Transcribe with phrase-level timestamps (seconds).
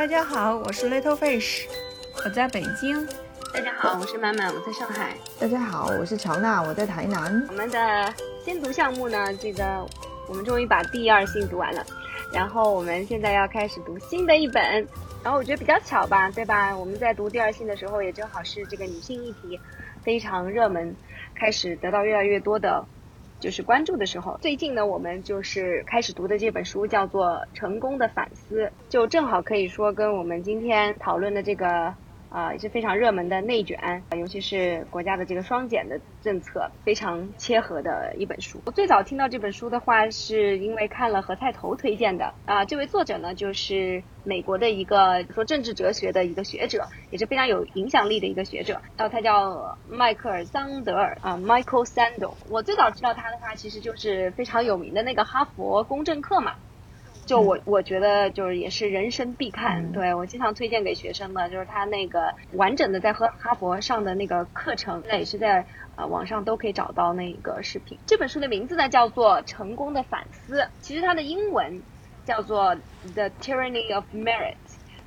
[0.00, 1.66] 大家好，我是 Little Fish，
[2.24, 3.06] 我在北京。
[3.52, 5.14] 大家好，我是满满，我在上海。
[5.38, 7.46] 大家好，我是乔娜，我在台南。
[7.50, 8.10] 我们的
[8.42, 9.86] 先读项目呢，这个
[10.26, 11.84] 我们终于把第二性读完了，
[12.32, 14.64] 然后我们现在要开始读新的一本。
[15.22, 16.74] 然后我觉得比较巧吧，对吧？
[16.74, 19.60] 我们在读第二性的时候，也正好是这个女性议题
[20.02, 20.96] 非常热门，
[21.34, 22.82] 开始得到越来越多的。
[23.40, 31.94] 就是关注的时候，最近呢，我们就是开始读的这本书叫做《成功的反思》，就正好可以说跟我们今天讨论的这个。
[32.30, 38.60] 啊，也是非常热门的内卷，尤其是国家的这个双减的政策，非常切合的一本书。
[38.64, 42.32] 我最早听到这本书的话，是因为看了何菜头推荐的。
[42.46, 48.80] 啊，这位作者呢，就是美国的一个说政治哲学的一个学者，也是非常有影响力的一个学者。
[48.96, 52.34] 然后他叫迈克尔桑德尔啊，Michael Sandel。
[52.48, 56.54] 我最早知道他的话，其实就是非常有名的那个哈佛公正课嘛。
[57.30, 67.96] 就我我觉得就是也是人生必看，对我经常推荐给学生的，就是他那个完整的在和哈佛上的那个课程，那也是在呃网上都可以找到那个视频。
[68.04, 71.80] 这本书的名字呢叫做《成功的反思》，其实它的英文
[72.24, 72.74] 叫做
[73.14, 74.54] 《The Tyranny of Merit》，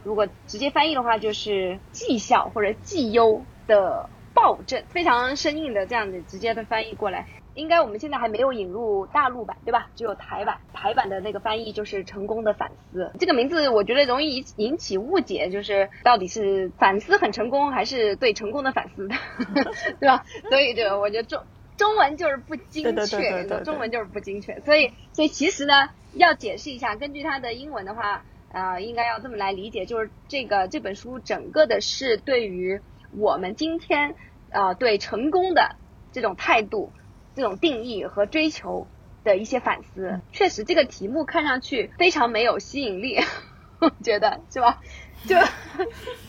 [0.05, 7.27] 如果直接翻译的话就是绩效或者绩优的暴政，非常生硬的这样子直接的翻译过来。
[7.55, 9.89] 应该我们现在还没有引入大陆版，对吧？
[9.95, 13.11] 只有台版，台版的那个翻译就是成功的反思。
[13.19, 19.07] 这个名字我觉得容易引起误解，就是到底是反思很成功，还是对成功的反思，
[19.99, 20.25] 对吧？
[20.49, 21.43] 所以就我觉得中
[21.77, 24.59] 中文就是不精确，中文就是不精确。
[24.61, 32.81] 所以所以其实呢，要解释一下，根据它的英文的话，呃，应该要这么来理解，就是这个这本书整个的是对于
[33.15, 34.15] 我们今天
[34.51, 35.75] 啊对成功的
[36.11, 36.91] 这种态度。
[37.35, 38.87] 这种定义和追求
[39.23, 43.17] 的一些反思，确实这个题目看上去非常没有吸引力，
[43.79, 44.81] 我觉得是吧？
[45.25, 45.35] 就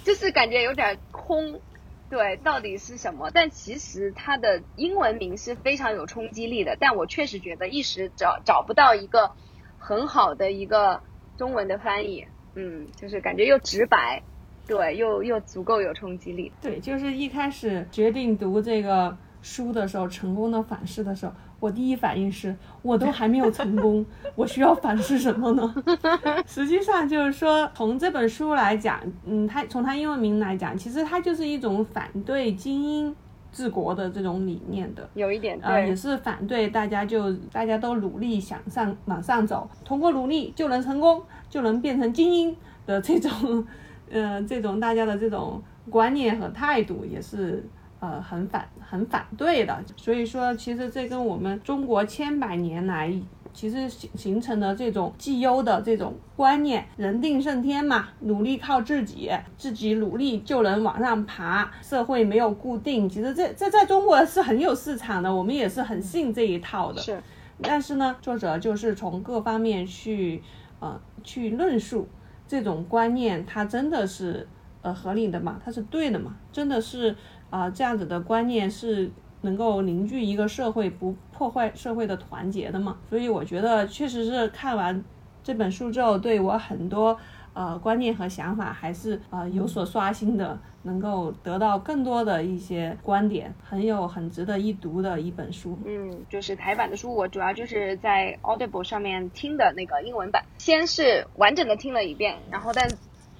[0.05, 1.61] 就是感觉有点空，
[2.09, 3.31] 对，到底是什么？
[3.35, 9.33] 但其实它的英文名是非常有冲击力的，但我确实觉得一时找找不到一个
[9.79, 11.03] 很好的一个
[11.37, 14.23] 中文的翻译，嗯，就是感觉又直白，
[14.69, 16.53] 对，又又足够有冲击力。
[16.63, 19.17] 对，就是一开始决定读这个。
[19.45, 25.75] 书的时候，成功的反思的时候，我第一反应是，我都还没有成功， 我需要反思什么呢？
[26.49, 33.15] 实际上就是说，从这本书来讲，嗯，它从它英文名来讲，其实它就是一种反对精英
[33.53, 42.57] 治国的这种理念的，有一点，呃，也是反对大家就大家都努力向上往上走，通过努力就能成功，就能变成精英
[42.87, 43.67] 的这种，
[44.11, 47.63] 呃，这种大家的这种观念和态度也是。
[48.05, 53.11] 呃，很反很反对的，所以说，其实这跟我们中国千百年来
[53.55, 67.01] 其实形形成的这种绩优的这种观念，人定胜天嘛，努力靠自己，自己努力就能往上爬，社会没有固定，其实这这在中国是很有市场的，我们也是很信这一套的。
[67.01, 67.23] 是，
[67.63, 70.43] 但是呢，作者就是从各方面去
[70.81, 72.07] 呃去论述
[72.47, 74.47] 这种观念，它真的是
[74.83, 75.59] 呃合理的嘛？
[75.65, 76.37] 它是对的嘛？
[76.53, 77.17] 真的是。
[77.55, 79.09] 啊，这样子的观念是
[79.43, 82.99] 能够凝聚一个社会，不破坏社会的团结的嘛？
[83.09, 85.05] 所以我觉得确实是看完
[85.45, 87.17] 这本书之后，对我很多
[87.53, 95.79] 呃观念和想法还是呃有所刷新的，能够得到更多的一些观点，很有很值得一读的一本书。
[95.85, 102.89] 嗯，就是台版的书，我主要就是在 Audible 上面听的那个英文版，先是完整的听了一遍，然后但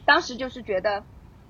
[0.05, 1.03] 当时就是觉得。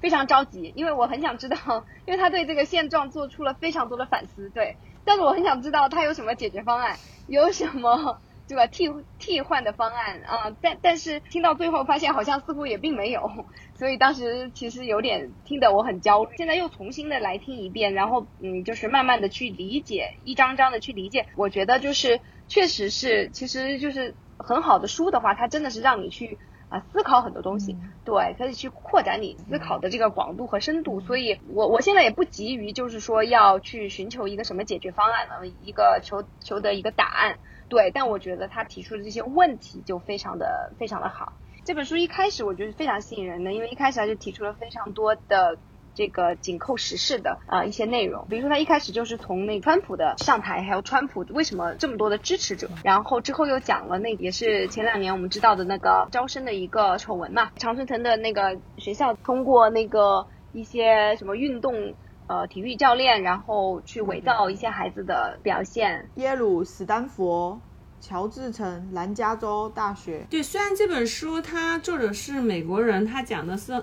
[0.04, 1.56] 非常着急，因为我很想知道，
[2.04, 4.76] 因为他对这个现状做出了非常多的反思，对。
[5.03, 10.54] 但是我很想知道他有什么解决方案，有什么这个替替换的方案啊？
[10.60, 13.31] 但但是听到最后发现好像似乎也并没有，
[13.78, 16.37] 所以当时其实有点听得我很焦虑。
[16.37, 21.25] 现在又重新的来听一遍，然后嗯，就是慢慢的去理解，一张张的去理解。
[21.34, 26.38] 我觉得就是确实是，其实就是很好的书的话，它真的是让你去。
[26.69, 31.00] 啊，思考很多东西，对，可以去扩展你思考的这个广度和深度。
[31.00, 35.46] 所以，我我现在也不急于，就是说要去寻求一个什么解决方案呢？
[35.62, 37.38] 一个求求得一个答案，
[37.69, 37.90] 对。
[37.93, 41.34] 但我觉得他提出的这些问题就非常的非常的好。
[41.64, 45.56] 这本书一开始我觉得非常吸引人的，因为一开始他就提出了非常多的。
[45.94, 61.94] 这个紧扣时事的啊一些内容，比如说他一开始就是从那川普的上台，还有川普为什么这么多的支持者，然后之后又讲了那也是前两年我们知道的那个招生的一个丑闻嘛，常春藤的那个学校通过那个一些什么运动
[62.26, 67.61] 呃体育教练，然后去伪造一些孩子的表现，耶鲁、斯坦福。
[68.00, 70.26] 乔治城南加州大学。
[70.29, 73.82] 对，虽然这本书它作者是美国人，他讲的是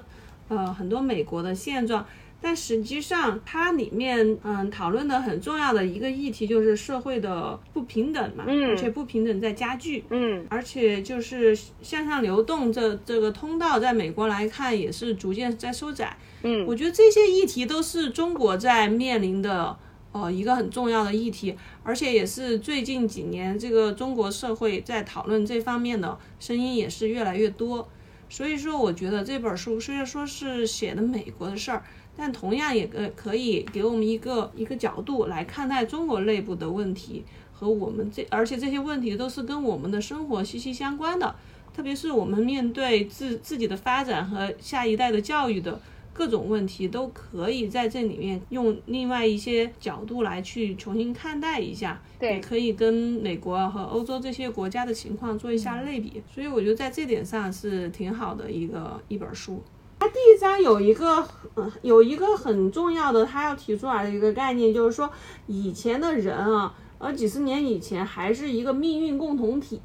[0.52, 2.06] 呃很多美国的现状。
[2.44, 16.18] 但实际上，它里面嗯讨论的很重要的一个议题就是社会的不平等嘛，嗯而且不平等在加剧，嗯而且就是向上流动这这个通道，在美国来看也是逐渐在收窄。
[16.42, 19.78] 嗯我觉得这些议题都是中国在面临的
[20.12, 27.88] 呃一个很重要的议题，而且也是最近几年这个中国社会在讨论这方面的声音也是越来越多。
[28.32, 31.84] 所以说，我觉得这本书虽然说是写的美国的事儿，
[32.16, 41.36] 但同样也呃可以给我们一个一个角度来看待中国内部的问题和我们这，而且这些问题都是跟我们的生活息息相关的。
[41.74, 45.82] 特别是我们面对自自己的发展和下一代的教育的
[46.22, 56.22] 各种问题，都可以在这里面用另外一些角度来去重新看待一下，对也可以跟美国和欧洲这些国家的情况做一下类比。
[56.32, 59.64] 所以我觉得在这点上是挺好的一个一本书。
[60.00, 65.10] 它第一章有一个，呃，有一个很重要的，他要提出来的一个概念，就是说
[65.48, 69.82] 以前的人啊，呃，几十年以前还是一个命运共同体，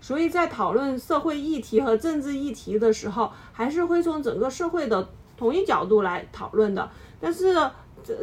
[0.00, 5.06] 所以在讨论社会议题和政治议题的时候，还是会从整个社会的
[5.44, 6.90] 同一角度来讨论的。
[7.20, 7.52] 但是，
[8.02, 8.16] 这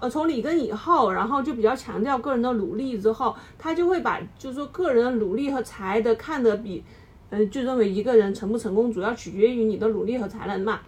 [0.00, 6.84] 呃从里根以后，然后就比较强调个人的努力之后，他就会把就是说个人的努力和才的看得比，
[7.30, 10.78] 呃，就认为一个人成不成功主要取决于你的努力和才能嘛。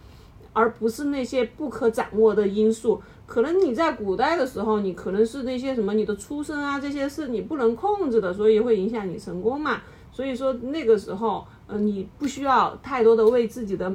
[0.52, 3.00] 而不是那些不可掌握的因素。
[3.26, 9.80] 可能你在古代的时候，你可能是那些什么你的出身啊，这些是你不能控制的，所以会影响你成功嘛。
[10.10, 13.88] 所以说那个时候，呃，你不需要太多的为自己的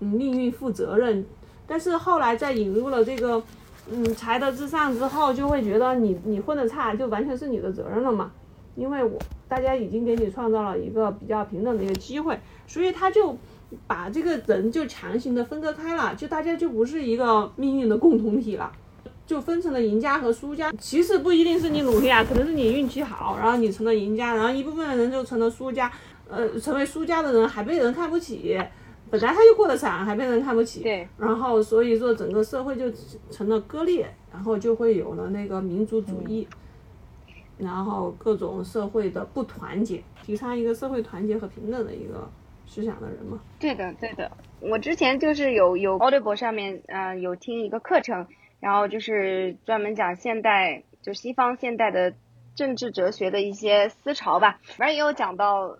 [0.00, 1.24] 嗯命运负责任。
[1.72, 3.42] 但是后来在引入了这个
[3.90, 8.30] 嗯才德至上之后，就会觉得你你混的差就完全是你的责任了嘛。
[8.74, 13.34] 因为我大家已经给你创造了一个比较平等的一个机会，所以他就
[13.86, 18.70] 把这个人就强行的分割开了，就大家就不是一个命运的共同体了，
[19.26, 20.70] 就分成了赢家和输家。
[20.78, 25.90] 其实不一定是你努力啊，可能是你运气好，然后你成了赢家，然后一部分人就成了输家，
[26.28, 28.60] 呃，成为输家的人还被人看不起。
[29.12, 32.90] 本来他就过得惨，还被人看不起，对，然后所以说整个社会就
[33.30, 36.48] 成了割裂，然后就会有了那个民族主义，
[37.58, 42.26] 然后各种社会的不团结，提倡一个社会团结和平等的一个
[42.66, 43.38] 思想的人嘛。
[43.60, 44.32] 对的，对的。
[44.60, 48.26] 我之前就是有有 Audible 上面，呃，有听一个课程，
[48.60, 52.14] 然后就是专门讲现代，就西方现代的
[52.54, 54.58] 政治哲学的一些思潮吧。
[54.62, 55.76] 反正也有讲到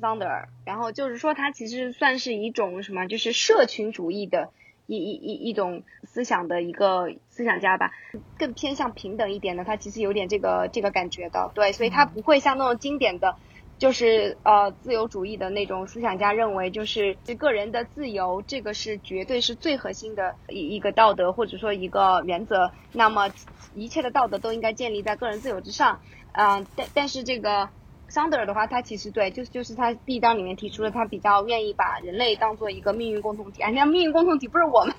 [0.00, 4.50] founder，，然后就是说他其实算是一种什么，就是社群主义的
[4.86, 7.92] 一一一一种思想的一个思想家吧，
[8.38, 13.36] 更偏向平等一点的，他其实有点这个这个感觉的，对，所以他不会像那种经典的。
[13.78, 22.70] 就是呃，自由主义的那种思想家认为，就是个人的自由，这个是绝对是最核心的一一个道德，或者说一个原则。
[22.92, 23.32] 那么
[23.74, 26.00] 一切的道德都应该建立在个人自由之上。
[26.30, 27.70] 嗯、但但是这个
[28.12, 33.62] 桑德尔的话，他其实对，就是就是他第一章里面提出了，他比较愿意把人类当做一个命运共同体。
[33.62, 34.94] 哎，那命运共同体不是我们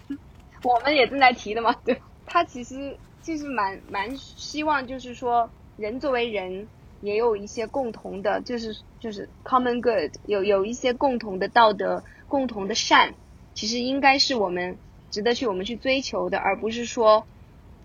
[0.63, 1.75] 我们也正在提的吗？
[1.85, 6.67] 对，他其实就是蛮蛮希望，就是说人作为人。
[7.01, 13.13] 也有一些共同的，就是就是 common good，有有一些共同的道德、共同的善，
[13.53, 14.77] 其实应该是我们
[15.11, 17.25] 值得去我们去追求的，而不是说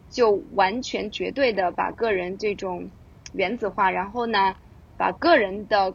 [0.08, 2.90] 就完全绝对的把个人这种
[3.32, 4.54] 原子化，然后呢，
[4.98, 5.94] 把个人的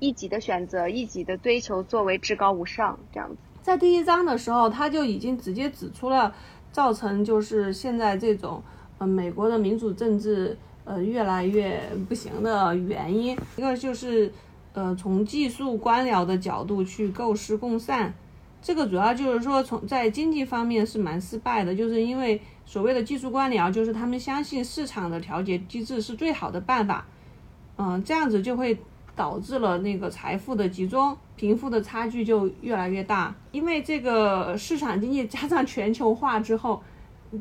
[0.00, 3.36] 一己的选择、一己的追求作为至高无上这样子。
[3.62, 6.34] 在第一章的时候，他就已经直接指出了
[6.72, 8.62] 造成就是现在这种
[8.98, 10.58] 呃美国的民主政治。
[10.84, 14.32] 呃，越来越不行的原因，一个就是，
[14.72, 18.12] 呃，从技术官僚的角度去构思共善，
[18.60, 27.06] 这个主要就是说从在经济方面是蛮失败的，就是因为所谓的技术官僚，就是他们相信市场的调节机制是最好的办法，
[27.76, 28.78] 嗯，这样子就会
[29.16, 36.82] 导致了那个财富的集中，贫富的差距就越来越大，因为这个市场经济加上全球化之后，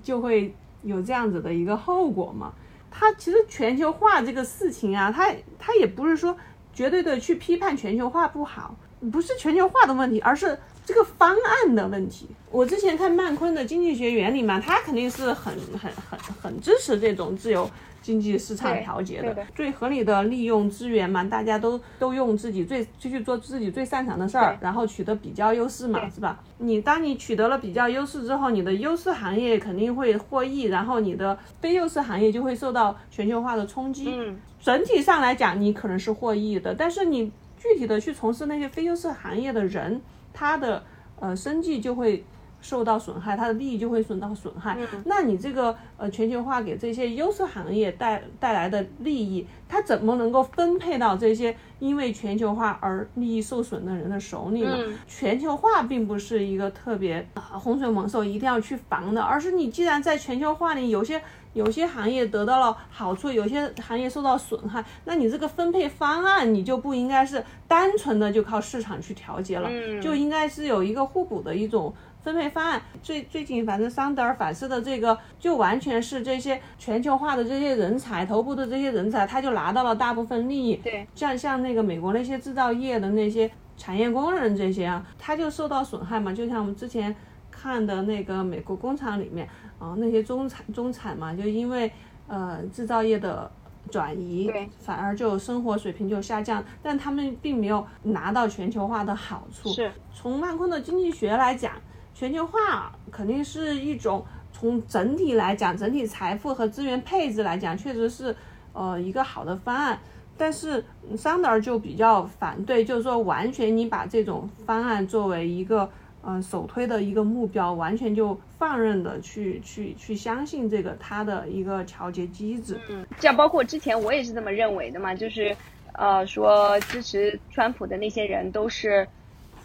[0.02, 2.54] 就会有这样子的一个后果嘛。
[2.90, 6.36] 它其实全球化这个事情啊，它它也不是说
[6.74, 8.76] 绝对的去批判全球化不好，
[9.12, 10.60] 不是全球化的问题，而是
[10.92, 12.28] 这个方案的问题。
[12.52, 17.70] 我之前看曼昆的经济学原理嘛，他肯定是很很很很支持这种自由。
[18.02, 26.40] 经济市场调节的最合理的利用资源嘛，大家都都用自己最就去做自己最擅长的事儿，然后取得比较优势嘛，是吧？
[26.58, 34.12] 你当你取得了比较优势之后，你的优势行业肯定会获益，然后你的非优势行业就会受到全球化的冲击。
[34.12, 40.02] 嗯，整体上来讲，你可能是获益的，但是你具体的去从事那些非优势行业的人，
[40.34, 40.84] 他的
[41.20, 42.24] 呃生计就会。
[42.64, 44.78] 受到损害，他的利益就会受到损害。
[45.06, 54.78] 那你这个呃全球化给这些优势行业带带来的利益，它怎么能够分配到这些因为全球化而利益受损的人的手里呢？
[55.08, 61.20] 全球化并不是一个特别洪水猛兽，一定要去防的，而是你既然在全球化里有些
[61.54, 69.70] 有些行业得到了好处，有些行业受到损害，那你这个分配方案你就不应该是单纯的就靠市场去调节了，
[70.02, 71.94] 就应该是有一个互补的一种。
[72.24, 80.76] 分配方案最最近，反正桑德尔反思的这个，就完全是这些全球化的这些人才，头部的这些人才，他就拿到了大部分利益。
[80.76, 86.32] 对，像像那个美国那些制造业的那些产业工人这些啊，他就受到损害嘛。
[86.32, 87.16] 就像我们之前
[87.50, 89.50] 看的那个美国工厂里面
[89.82, 91.92] 啊，那些中产中产嘛，就因为
[92.28, 93.50] 呃制造业的
[93.90, 99.70] 转移，反而就生活水平就下降，但他们并没有拿到全球化的好处。
[99.70, 101.74] 是，从曼昆的经济学来讲。
[102.14, 108.36] 全球化肯定是一种从整体来讲，整体财富和资源配置来讲，确实是
[108.74, 109.98] 呃一个好的方案。
[110.38, 110.84] 但是
[111.18, 115.90] 桑德尔就比较反对，就是说完全你把这种方案作为一个
[116.24, 122.80] 嗯首推的一个目标，完全就放任的去去去相信这个它的一个调节机制。
[122.90, 125.56] 嗯，这样包括之前我也是这么认为的嘛，就是
[125.94, 129.08] 呃说支持川普的那些人都是。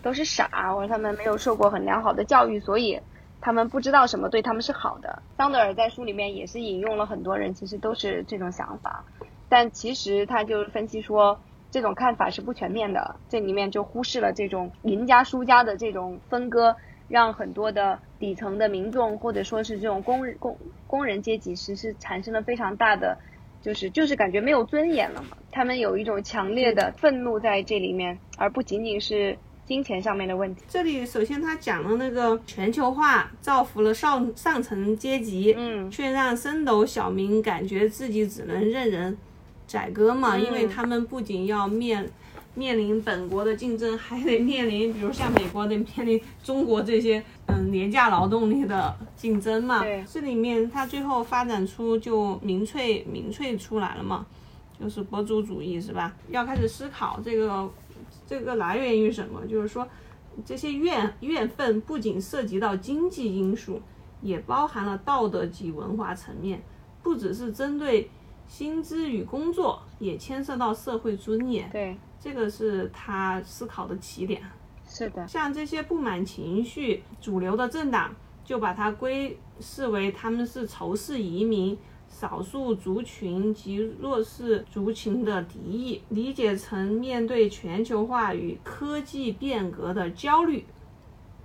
[0.03, 3.01] 都是傻，或者他们没有受过很良好的教育，所以
[3.41, 5.21] 他们不知道什么对他们是好的。
[5.37, 9.05] 桑德尔在书里面也是引用了很多人，其实都是这种想法，
[9.49, 11.41] 但其实他就分析说，
[11.76, 16.75] 这种看法是不全面的，这里面就忽视了这种赢家输家的这种分割，
[17.06, 20.56] 让很多的底层的民众或者说是这种工人工
[20.87, 23.18] 工人阶级，其实是产生了非常大的，
[23.61, 25.37] 就是就是感觉没有尊严了嘛。
[25.52, 29.37] 他们有一种强烈的愤怒在这里面，而不仅仅是。
[29.66, 39.18] 金钱上面的问题，这里首先他讲了那个全球化造福了上上层阶级，嗯，却让升斗小民感觉自己只能任人
[39.76, 42.11] 宰割嘛，因为他们不仅要面
[42.54, 49.83] 面临本国的竞争，还得面临，比如像美国得面临中国这些嗯廉价劳动力的竞争嘛。
[49.83, 54.25] 对，这里面它最后发展出就民粹民粹出来了嘛，
[54.80, 56.16] 就是博主主义是吧？
[56.30, 57.71] 要开始思考这个。
[58.28, 59.47] 这个来源于什么？
[59.47, 59.87] 就是说，
[60.45, 63.80] 这些怨怨愤不仅涉及到经济因素，
[64.21, 66.61] 也包含了道德及文化层面，
[67.04, 68.11] 不只是针对
[68.47, 71.69] 薪资与工作，也牵涉到社会尊严。
[71.71, 74.43] 对，这个是他思考的起点。
[74.88, 81.76] 是的，像这些不满情绪，主流的政党就把它归视为他们是仇视移民。
[82.09, 90.65] 少数族群及弱势族群的敌意，理解成面对全球化与科技变革的焦虑，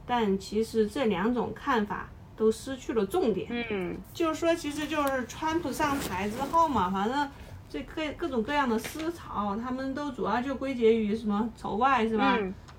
[0.06, 2.10] 但其实这两种看法
[2.42, 3.48] 都失去了重点。
[3.70, 7.30] 嗯，就是说，其实就是川普上台之后嘛，反正
[7.70, 12.36] 这各各种各样的思潮，他们都主要就归结于什么仇外是吧？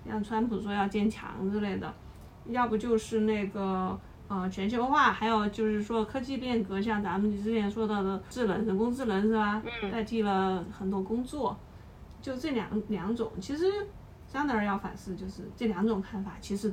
[0.09, 1.95] 像川普说要建墙之类的，
[2.49, 3.97] 要不就是那个。
[4.29, 9.63] 呃，全球化，还有就是说科技变革，像咱们之前说到的智能、人工智能是吧？
[9.91, 11.55] 代替了很多工作，
[12.23, 13.31] 就这两两种。
[13.43, 13.67] 其实，
[14.27, 16.73] 桑德尔要反思，就是这两种看法，其实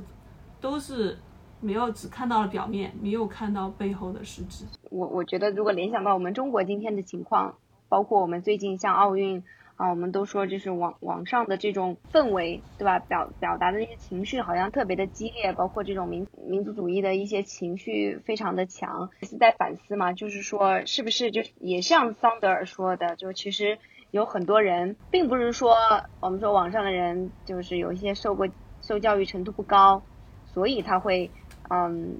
[0.58, 1.18] 都是
[1.60, 4.64] 没有只看到了表面，没有看到背后的实质。
[4.90, 7.56] 我我觉得，如果联想到我们中国今天的情况，
[7.88, 9.42] 包括我们最近像奥运。
[9.76, 12.98] 啊，我们都说就是网网上的这种氛围，对吧？
[12.98, 20.12] 表表达的那些情绪好像特别的激烈，包括这种民民族主义的一些情绪非常的强，是在反思嘛？
[20.12, 23.78] 就是说，是不是就也像桑德尔说的，就其实
[24.10, 25.74] 有很多人，并不是说
[26.20, 28.46] 我们说网上的人就是有一些受过
[28.82, 30.02] 受教育程度不高，
[30.44, 31.30] 所以他会
[31.70, 32.18] 嗯，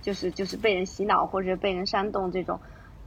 [0.00, 2.58] 就是就是被人洗脑或者被人煽动这种。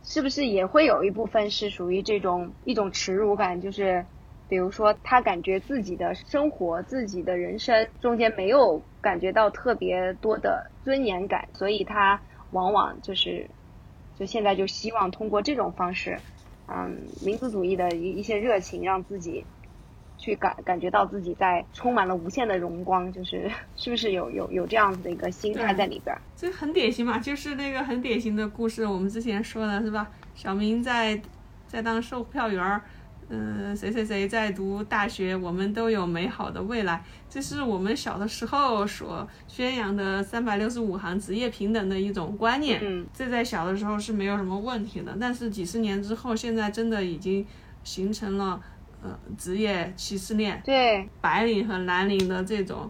[0.08, 3.60] 是不是也会有一部分是属于这种一种耻辱感？
[3.60, 4.06] 就是，
[4.48, 13.50] 比如说他感觉自己的生活、自己的人生中间没有感觉到特别多的尊严感，所以他往往就是，
[14.16, 16.20] 就现在就希望通过这种方式，
[16.68, 19.44] 嗯，民族主义的一一些热情，让自己
[20.26, 26.18] 去感感觉到自己在充满了无限的荣光，就是是不是有有有这样子的一个心态在里边？
[26.36, 30.10] 这很典型嘛，就是那个很典型的故事，我们之前说的是吧？
[30.34, 31.22] 小明在
[31.68, 32.82] 在当售票员儿。
[33.28, 37.04] 嗯，谁谁谁在读大学，我们都有美好的未来。
[37.28, 42.80] 这是我们小的时候所宣扬的三百六十五行职业平等的一种观念。
[42.84, 45.18] 嗯，这在小的时候是没有什么问题的。
[45.20, 47.44] 但是几十年之后，现在真的已经
[47.84, 48.62] 形成了
[49.06, 50.60] 呃职业歧视链。
[50.66, 52.90] 对，白领和蓝领的这种，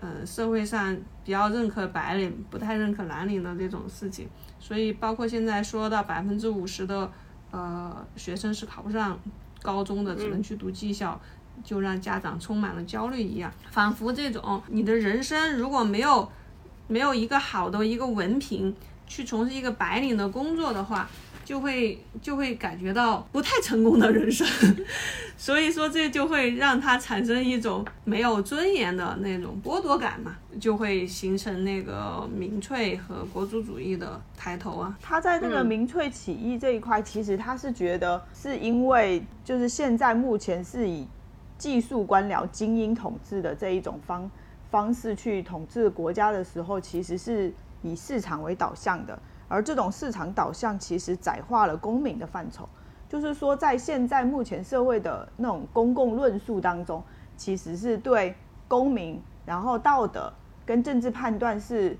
[0.00, 0.94] 呃，社会上
[1.24, 4.28] 比较认可白领，不太认可蓝领的这种事情。
[4.60, 7.10] 所以，包括现在说到百分之五十的
[7.50, 9.18] 呃学生是考不上。
[9.62, 11.18] 高中的只能去读技校，
[11.64, 16.30] 就让家长充满了焦虑一样，仿佛这种你的人生如果没有
[16.86, 21.08] 没有一个好的一个文凭，去从事一个白领的工作的话。
[21.44, 24.46] 就会就会感觉到不太成功的人生，
[25.36, 34.98] 所以说这就会让他产生一种没有尊严的那种剥夺感嘛，就会形成那个民粹和国族主义的抬头啊。
[35.02, 41.06] 他在这个民粹起义这一块，其实他是觉得是因为就是现在目前是以
[41.58, 44.30] 技术官僚精英统治的这一种方
[44.70, 49.18] 方式去统治国家的时候，其实是以市场为导向的。
[49.48, 52.68] 而这种市场导向其实窄化了公民的范畴，
[53.08, 57.02] 就是说，在现在目前社会的那种公共论述当中，
[57.36, 58.34] 其实是对
[58.66, 60.32] 公民，然后道德
[60.64, 61.96] 跟政治判断是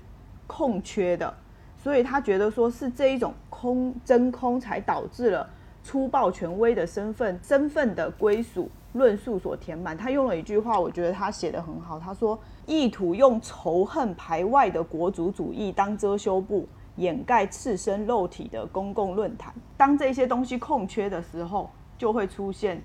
[0.47, 1.33] 空缺的，
[1.77, 5.47] 所以他觉得说是这一种空真空才导致了
[5.83, 9.95] 粗暴权威的身份身份的归属论述所填满。
[9.95, 22.81] 他用了一句话，我觉得他写的很好，他说：“意图用仇恨排外的国族主义当遮羞布。”掩盖赤身肉体的公共论坛，当这些东西空缺的时候，就会出现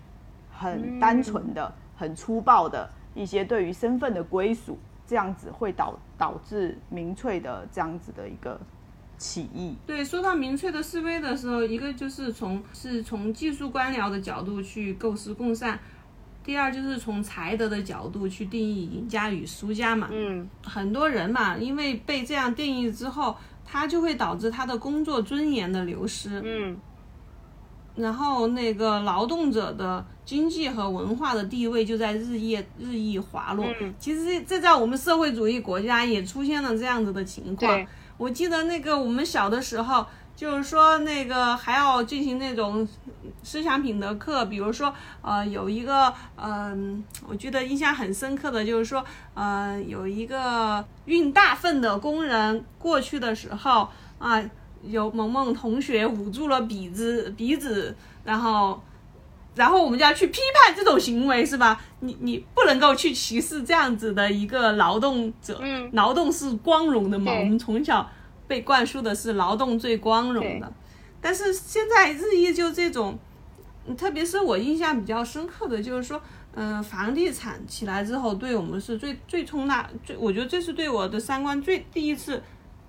[0.50, 4.76] 很单纯的、很粗暴的一些对于身份的归属，
[5.06, 8.60] 这样子会导导致民粹的这样子的一个
[9.16, 9.76] 起义。
[9.86, 15.78] 对，说到民粹的示威的时候，一个就是从是从技术官僚的角度去构思共善，
[16.42, 20.08] 第二就是从才德的角度去定义赢家与输家嘛。
[20.10, 23.36] 嗯，很多人嘛，因为被这样定义之后。
[23.70, 26.76] 它就会导致他的工作尊严的流失，嗯，
[27.94, 33.66] 然后那个劳动者的经济和文化的地位就在日夜日益滑落。
[33.98, 37.86] 其实这在我们社会主义国家也出现了这样子的情况。
[38.16, 40.04] 我记得那个我们小的时候。
[40.40, 42.88] 就是说，那个还要进行那种
[43.42, 53.86] 思想品德课，比如说，呃，有一个，嗯，我记得印象很深刻的就是说，呃，有一个运大粪的工人过去的时候，
[54.18, 54.42] 啊，
[54.82, 58.82] 有萌萌同学捂住了鼻子，鼻子，然后，
[59.54, 61.78] 然后我们就要去批判这种行为，是吧？
[62.00, 68.10] 你你不能够去歧视这样子的一个劳动者，嗯，劳动是光荣的嘛，我们从小。
[68.50, 70.72] 被灌输的是劳动最光荣的，
[71.20, 73.16] 但是现在日益就这种，
[73.96, 76.20] 特别是我印象比较深刻的就是说，
[76.54, 82.42] 嗯，房地产起来之后，对我们是最最重大，最我觉得这是对我的三观最第一次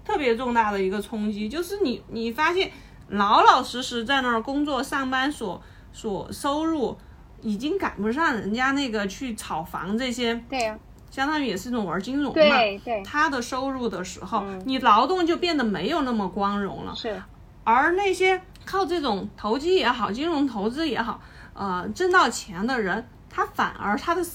[0.03, 2.71] 特别重大的一个冲击，就是你你发现
[3.09, 5.61] 老老实实在那儿工作上班所
[5.93, 6.97] 所收入
[7.43, 10.79] 已经赶不上人家那个去炒房这些，对呀。
[11.11, 16.95] 相当于也是一种玩金融嘛，对对，他的收入的时候，你劳动就变得没有那么光荣了。
[16.95, 17.21] 是，
[17.65, 21.21] 而那些靠这种投机也好，金融投资也好，
[21.53, 24.25] 呃，挣到钱的人，他反而他的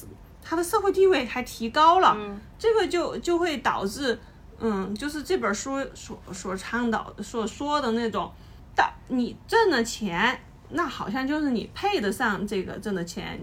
[0.45, 2.15] 他的社会地位还提高了。
[2.15, 4.19] 嗯，这个就就会导致，
[4.59, 8.31] 嗯，就是这本书所所倡导所说的那种，
[8.75, 13.41] 大你挣了钱，那好像就是你配得上这个挣的钱，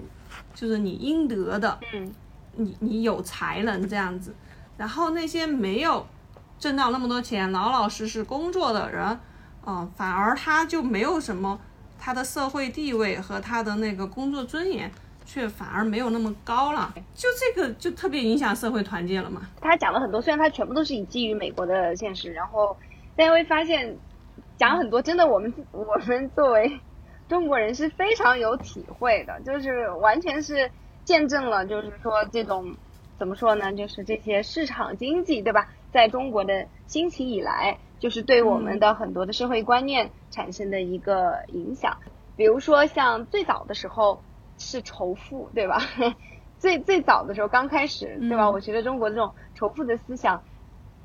[0.54, 1.80] 就是你应得的。
[1.96, 2.14] 嗯。
[2.56, 4.34] 你你有才能这样子，
[4.78, 6.06] 然后那些没有
[6.60, 9.20] 挣到那么多钱、老老实实工作的人，
[9.66, 11.60] 嗯，反而他就没有什么，
[12.00, 14.92] 他的社会地位和他的那个工作尊严，
[15.26, 16.94] 却反而没有那么高了。
[17.16, 19.42] 就这个就特别影响社会团结了嘛。
[19.60, 22.78] 他讲了很多，虽然他全部都是以基于美国的现实，然后
[23.16, 23.98] 大家会发现
[24.58, 26.80] 讲很多，真的我们我们作为
[27.28, 30.70] 中国人是非常有体会的，就是完全是。
[31.06, 32.78] 见证了，就是说这种
[33.18, 33.74] 怎么说呢？
[33.74, 35.70] 就是这些市场经济，对吧？
[35.92, 41.98] 在中国的兴起以来，就是对我们的很多的社会观念产生的一个影响。
[42.36, 44.24] 比如说，像最早的时候
[44.58, 45.80] 是仇富，对吧？
[46.58, 48.50] 最最早的时候刚开始，对吧？
[48.50, 50.44] 我觉得中国这种仇富的思想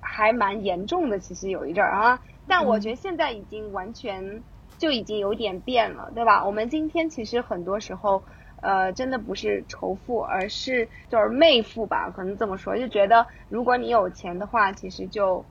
[0.00, 2.22] 还蛮严重的，其实有一阵儿啊。
[2.46, 4.42] 但我觉得现在已经完全
[4.78, 6.46] 就已经有点变了，对吧？
[6.46, 8.22] 我们今天其实很多时候。
[8.61, 15.44] 呃，真的不是仇富，而是就是媚富吧，可能这么说，就觉得如果你有钱的话，其实就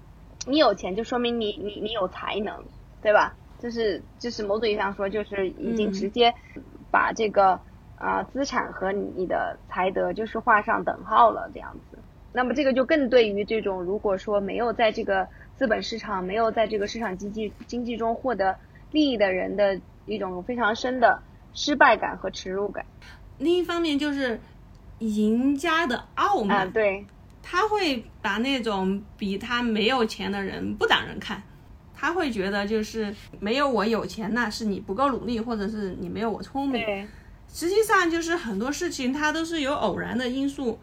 [0.46, 2.64] 你有钱就说明你你你有才能，
[3.02, 3.36] 对吧？
[3.60, 6.34] 就是就是某种意义上说，就是已经直接
[6.92, 7.60] 把这个
[7.96, 11.98] 啊资产和你的才德就是画上等号了这样子。
[12.34, 18.58] 那么这个就更对于这种如果说没有在这个资本市场没有在这个市场经济经济中获得
[18.92, 22.86] 利益的人的一种非常深的失败感和耻辱感。
[23.38, 24.40] 另一方面就是
[25.00, 27.06] 赢家的傲慢，啊，对，
[27.44, 31.44] 他会把那种比他没有钱的人不当人看，
[31.94, 36.84] 他会觉得就是没有我有钱，那是你不够努力，或者是你没有我聪明。
[36.84, 37.08] 对，
[37.48, 40.80] 实际上就是很多事情它都是由偶然的因素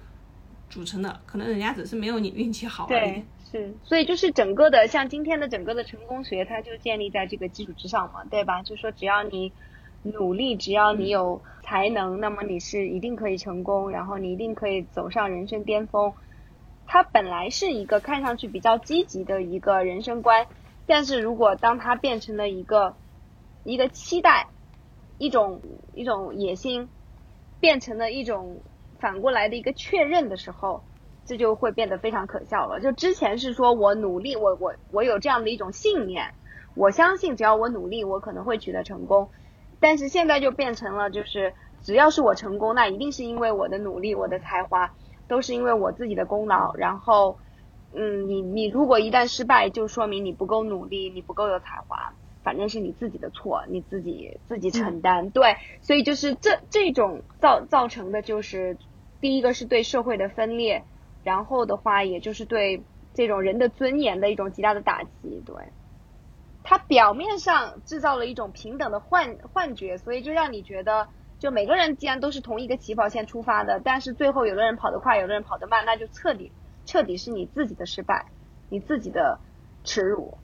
[0.70, 8.62] 组成的，可能人家只是没有你运气好而已对。，是，所以就是整个的像今天的整个的成功学，它就建立在这个基础之上嘛，对吧？
[8.62, 9.52] 就说只要你
[10.04, 16.12] 努力，只要你有才能，那么你是一定可以成功，然后你一定可以走上人生巅峰。
[16.86, 20.46] 他本来是一个看上去比较积极的一个人生观，
[20.86, 22.94] 但是如果当他变成了一个
[23.64, 24.48] 一个期待，
[25.16, 25.62] 一种
[25.94, 26.90] 一种野心，
[27.58, 28.60] 变成了一种
[29.00, 30.82] 反过来的一个确认的时候，
[31.24, 32.80] 这就会变得非常可笑了。
[32.80, 36.34] 就之前是说我努力，我我我有这样的一种信念，
[36.74, 39.30] 我相信只要我努力，我可能会取得成功。
[39.80, 44.94] 但是现在就变成了，就是只要是我成功，那一定是因为我的努力，我的才华，
[45.28, 46.74] 都是因为我自己的功劳。
[46.74, 47.38] 然后，
[47.92, 55.30] 嗯，你你如果一旦失败，就说明你不够努力，你不够有才华，反正是你自己的错，你自己自己承担。
[55.30, 58.78] 对，所以就是这这种造造成的就是，
[59.20, 60.84] 第一个是对社会的分裂，
[61.22, 62.82] 然后的话，也就是对
[63.14, 65.42] 这种人的尊严的一种极大的打击。
[65.46, 65.54] 对，
[66.64, 71.06] 它表面上制造了一种平等的幻幻觉，所以就让你觉得，
[71.38, 76.50] 就每个人既然都是同一个起跑线出发的，但是最后有的人跑得快，有的人跑得慢，那就彻底
[76.86, 78.26] 彻底是你自己的失败，
[78.70, 79.38] 你自己的
[79.84, 80.38] 耻辱。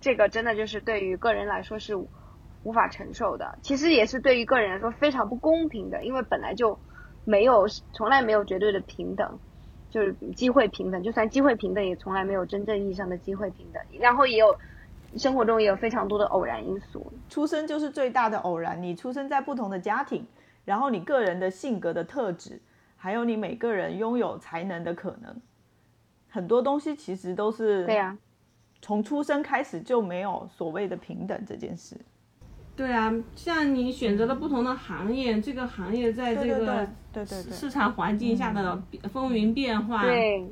[0.00, 6.78] 这个真的就是对于个人来说是无法承受的，其实也是对于个人来说非常不公平的，因为本来就
[7.24, 9.38] 没有从来没有绝对的平等，
[9.90, 13.82] 就是机会平等，就算机会平等，也从来没有真正意义上的机会平等。
[13.98, 14.54] 然后也有
[15.18, 17.12] 生活中也有非常多的偶然因素。
[17.28, 18.82] 出生就是最大的偶然。
[18.82, 20.26] 你出生在不同的家庭，
[20.64, 22.60] 然后你个人的性格的特质，
[22.96, 25.40] 还有你每个人拥有才能的可能，
[26.28, 28.16] 很多东西其实都是对呀、
[28.82, 31.96] 从出生开始就没有所谓的平等这件事。
[32.76, 40.46] 对啊，像你选择了不同的行业，这个行业在这对对对个对对对市场环境下的风云变化，对，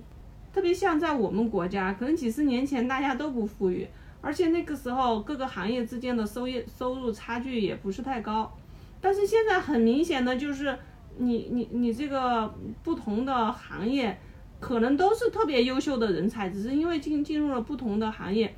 [0.51, 3.87] 特别像在我们国家，可能几十年前大家都不富裕，
[4.25, 8.51] 而且那个时候各个行业之间的收业收入差距也不是太高，
[9.01, 10.77] 但是现在很明显的就是
[11.19, 14.19] 你你你这个不同的行业，
[14.59, 18.55] 可能都是特别优秀的人才，只是因为进进入了不同的行业。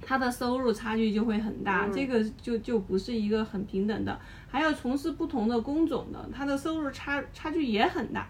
[0.00, 4.18] 他的收入差距就会很大，嗯这个就就不是一个很平等的。
[4.48, 8.28] 还有从事不同的工种的，他的收入差差距也很大。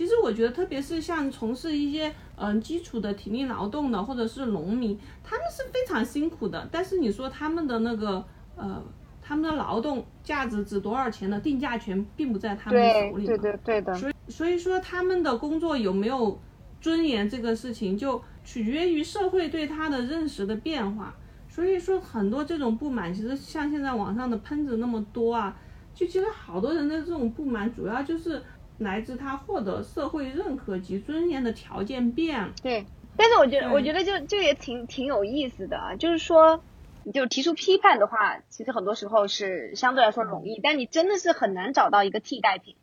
[0.00, 6.66] 其实我觉得，特别是像从事一些嗯、基础的体力劳动的，或者是农民，他们是非常辛苦的。
[6.72, 8.24] 但是你说他们的那个
[8.56, 8.82] 呃，
[9.20, 13.36] 他们的劳动价值值多少钱的定价权，并不在他们手里嘛。
[13.36, 16.40] 对对对的，所以所以说他们的工作有没有
[16.80, 21.14] 尊严这个事情，就取决于社会对他的认识的变化。
[21.46, 25.54] 所以说很多这种不满，其实像现在网上的喷子那么多啊，
[25.94, 28.42] 就其实好多人的这种不满，主要就是
[28.80, 32.52] 来自他获得社会认可及尊严的条件变了。
[32.62, 32.84] 对，
[33.16, 36.62] 但是我觉得，我觉得就这也挺挺有意思的啊，就是说，
[37.04, 42.76] 你就提出批判的话，其实很多时候是相对来说容易，但你真的是很难找到一个替代品。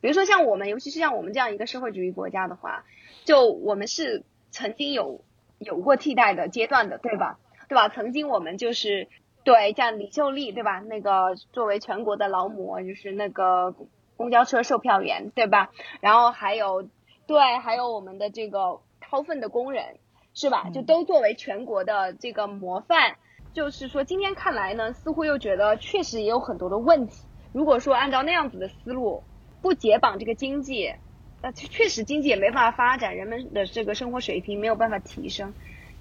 [0.00, 2.84] 比如说像我们，尤其是像我们这样一个社会主义国家的话，
[3.24, 5.24] 就我们是曾经有
[5.58, 7.38] 有过替代的阶段的，对吧？
[7.68, 7.88] 对吧？
[7.88, 9.08] 曾经我们就是
[9.44, 10.80] 对像李秀丽，对吧？
[10.80, 13.74] 那个作为全国的劳模，就是那个
[14.18, 15.70] 公交车售票员，对吧？
[16.00, 16.86] 然后还有
[17.26, 19.96] 对，还有我们的这个掏粪的工人，
[20.34, 20.68] 是吧？
[20.74, 23.16] 就都作为全国的这个模范。
[23.54, 27.24] 就是说，今天看来呢，似乎又觉得确实也有很多的问题。
[27.52, 29.22] 如果说按照那样子的思路，
[29.62, 30.94] 不解绑这个经济，
[31.40, 35.54] 那确实经济也没办法发展，人们的这个生活水平没有办法提升。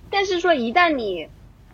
[0.09, 1.29] 但是说，一旦你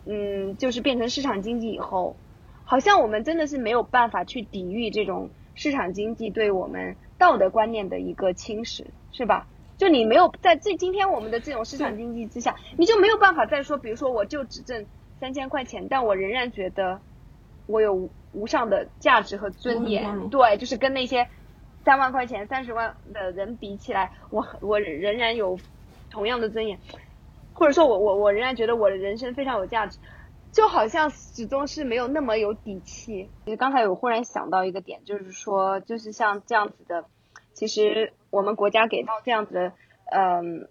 [0.06, 2.16] 嗯，就是变成市场经济以后，
[2.64, 9.46] 好像我们真的是没有办法去抵御这种市场经济对我们道德观念的一个侵蚀，是吧？
[9.76, 14.86] 就你没有在这今天我们的这种市场经济之下，你就没有办法再说，比如说我就只挣
[15.18, 17.00] 三千块钱，但我仍然觉得
[17.66, 20.28] 我有无上的价值和尊严。
[20.28, 21.26] 对，就是跟那些
[21.84, 25.58] 三万块钱、三十万的人比起来，我我仍然有
[26.08, 26.78] 同样的尊严，
[27.52, 29.98] 或者说我我我仍然觉得我的人生非常有价值。
[30.54, 33.28] 就好像始终是没有那么有底气。
[33.44, 37.06] 其实刚才我忽然想到一个点，就是说，就是像这样子的，
[37.54, 39.72] 其实我们国家给到这样子的，
[40.12, 40.68] 嗯，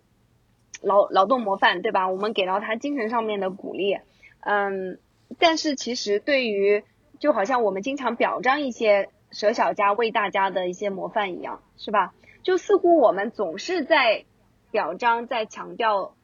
[0.81, 2.07] 劳劳动模范，对吧？
[2.07, 3.99] 我们给到他精神上面的鼓励，
[4.39, 4.99] 嗯，
[5.37, 6.85] 但是其实对于，
[7.19, 12.13] 就好像我们经常表彰一些舍小家为大家的一些模范一样，是吧？
[12.41, 14.23] 就似乎我们总是在
[14.71, 16.15] 表彰，在强调。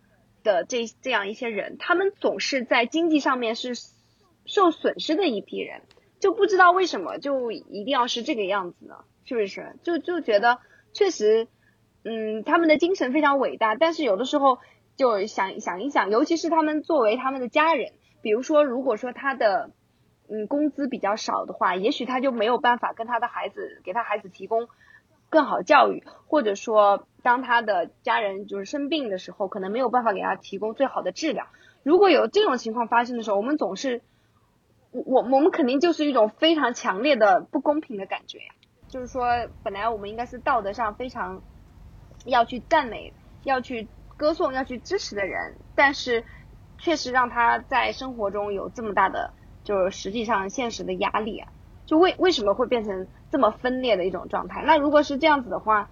[0.50, 3.74] 的这这样一些人，他们总是在经济上面是
[4.46, 5.84] 受损失的一批人，
[6.20, 8.96] 就不知道为什么就一定要是这个样子呢？
[9.26, 9.76] 是不是？
[9.84, 10.58] 就就觉得
[10.92, 11.48] 确实，
[12.04, 14.58] 嗯，他们的精神非常伟大，但是有的时候
[14.98, 17.92] 就想想一想，尤其是他们作为他们的家人，
[18.24, 19.70] 比如说，如果说他的
[20.30, 24.68] 嗯工资比较少的话，也许他就没有办法跟他的孩子给他孩子提供
[25.30, 27.08] 更好教育，或者说。
[27.22, 31.48] 当他的家人就是生病的时候，可能没有办法给他提供最好的治疗。
[31.84, 34.02] 如果有这种情况发生的时候，我们总是，
[34.92, 38.54] 我我我们肯定就是一种非常强烈的不公平的感觉呀。
[38.88, 39.26] 就是说，
[39.64, 41.42] 本来我们应该是道德上非常
[42.26, 46.24] 要去赞美、要去歌颂、要去支持的人，但是
[46.78, 51.52] 确实让他在生活中有这么大的，就是实际上现实的压力啊。
[51.86, 54.64] 就为为什么会变成这么分裂的一种状态？
[54.66, 55.90] 那如果是这样子的话。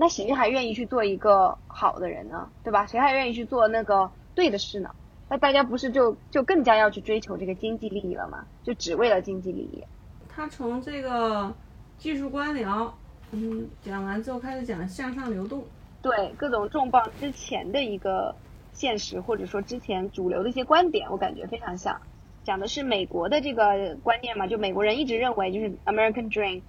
[0.00, 2.48] 那谁还愿意去做一个好的人呢？
[2.62, 2.86] 对吧？
[2.86, 4.94] 谁还愿意去做那个对的事呢？
[5.28, 8.46] 那大家不是就就更加要去追求这个经济利益了吗？
[8.62, 9.82] 就只为了经济利益。
[10.28, 11.52] 他从这个
[11.98, 12.92] 技术官僚，
[13.32, 15.64] 嗯，讲完之后开始讲向上流动，
[16.00, 18.36] 对各种重磅之前的一个
[18.72, 22.00] 现实，或者说之前主流的一些观点，我感觉非常像，
[22.44, 26.62] 讲的是美国的这个观念嘛，就美国人一直认为就是 American Dream，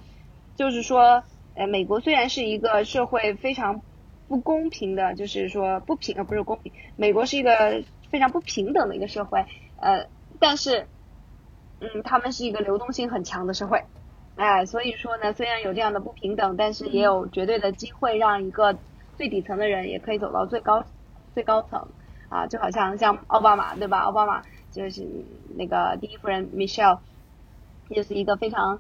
[0.56, 1.24] 就是说。
[1.56, 3.82] 呃，美国虽然是一个社会非常
[4.28, 6.72] 不公平的，就是说不平，呃不是公平。
[6.96, 9.46] 美国是一个非常不平等的一个社会，
[9.78, 10.08] 呃，
[10.40, 10.88] 但是，
[11.82, 13.84] 嗯，他们是一个流动性很强的社会，
[14.36, 18.78] 哎，所以说呢，虽然有这样的不平等，但是也有绝对的机会让一个
[19.18, 20.86] 最底层的人也可以走到最高
[21.34, 21.88] 最高层，
[22.30, 24.00] 啊，就好像像奥巴马对吧？
[24.00, 25.06] 奥巴马就是
[25.58, 27.00] 那个第一夫人 Michelle，
[27.90, 28.80] 就是一个非常。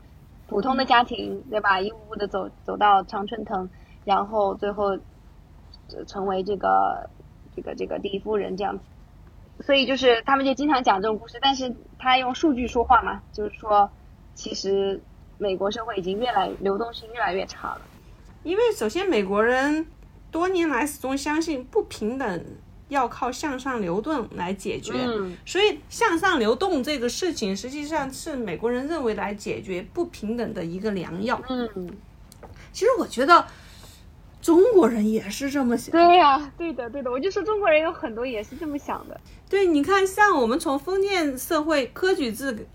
[0.50, 1.80] 普通的家庭，对吧？
[1.80, 3.70] 一步步的走走到常春藤，
[4.04, 4.98] 然后最后
[6.08, 7.10] 成为这个
[7.56, 8.84] 这个这个第一夫人这样子。
[9.62, 13.90] 所以就是他们就经常讲这种故事，但是他用数据说话嘛，就是说
[14.34, 15.00] 其实
[15.38, 17.82] 美国社会已经越来流动性越来越差了。
[18.44, 19.86] 因为首先美国人
[20.32, 22.46] 多年来始终相信不平等。
[22.89, 24.93] 要靠向上流动来解决，
[25.45, 31.39] 所以向上流动这个事情实际上是美国人认为来解决不平等的一个良药。
[31.47, 31.88] 嗯，
[32.73, 33.45] 其实我觉得
[34.41, 35.91] 中国人也是这么想。
[35.91, 39.21] 对呀，对的，对的，我就说中国人有很多也是这么想的。
[39.47, 42.67] 对，你看，像我们从封建社会科举制，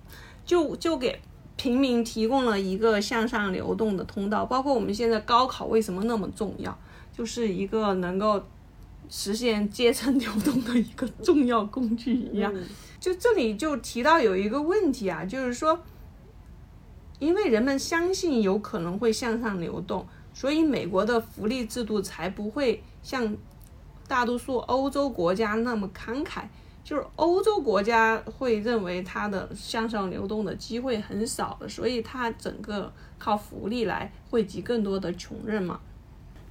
[0.45, 1.21] 就就给
[1.57, 6.79] 平民提供了一个向上流动的通道，包括我们现在高考为什么那么重要，
[7.13, 8.41] 就是一个能够。
[9.09, 12.53] 实现阶层流动的一个重要工具一样，
[12.99, 15.79] 就这里就提到有一个问题啊，就是说，
[17.19, 23.37] 因为人们相信有可能会向上流动，所以美国的福利制度才不会像
[24.09, 26.45] 大多数欧洲国家那么慷慨。
[26.83, 35.81] 就是欧洲国家会认为它的向上流动的机会很少的，所以它整个靠福利来惠及更多的穷人嘛。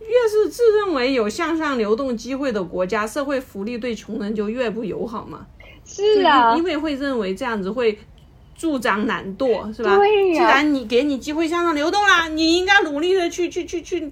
[0.07, 5.45] 越是自认为有向上流动机会的国家，社会福利对穷人就越不友好嘛。
[5.85, 7.97] 是啊，因为会认为这样子会
[8.55, 9.97] 助长懒惰，是吧？
[9.97, 14.11] 对既然你给你机会向上流动啦，你应该努力的去去去去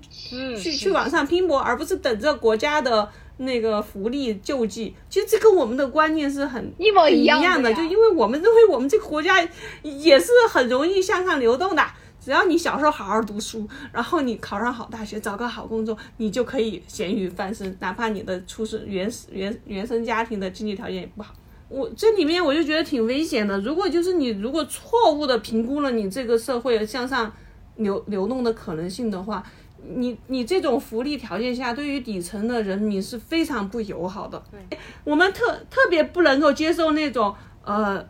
[0.57, 4.93] 去去往上拼搏，而不是等着国家的那个福利救济。
[5.09, 9.47] 其实这跟我们的观念是很一模一样的，就因为我们认为我们这个国家
[9.81, 11.83] 也是很容易向上流动的。
[12.23, 17.75] 只要你小时候好好读书，然后你考上好大学，找个好工作，你就可以咸鱼翻身。
[17.79, 21.33] 哪怕你的出身原原原生家庭的经济条件也不好，
[21.67, 23.59] 我这里面我就觉得挺危险的。
[23.61, 27.33] 如果就是你如果错误的评估了你这个社会向上
[27.77, 29.43] 流流动的可能性的话，
[29.83, 34.41] 你你这种福利条件下对于底层的人民是非常不友好的。
[34.51, 38.07] 对，我们特特别不能够接受那种呃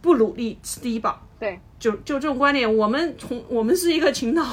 [0.00, 1.20] 不努力吃低保。
[1.40, 1.58] 对。
[1.78, 4.44] 就就这种观点，我们从我们是一个勤劳、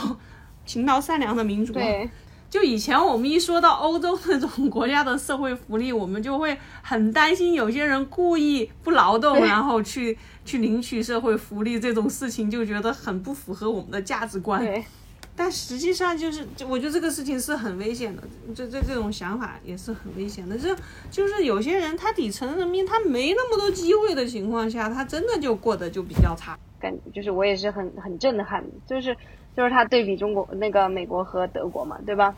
[0.65, 1.73] 勤劳善良的民族。
[1.73, 2.09] 对，
[2.49, 14.59] 就以前我们一说到欧洲那种国家的社会福利，我们就会很担心有些人故意不劳动，然后去去领取社会福利这种事情，就觉得很不符合我们的价值观。
[14.63, 14.83] 对，
[15.35, 18.21] 但实际上就是，就我觉得这个事情是很危险的，
[18.53, 20.55] 这这这种想法也是很危险的。
[20.57, 20.75] 这
[21.09, 26.55] 就是有些人他底层人民他没那么多机会的情况下，他真的就过得就比较差。
[26.83, 29.15] 感就是我也是很很震撼，就是
[29.55, 32.35] 就是他对比中国那个美国和德国嘛，对吧？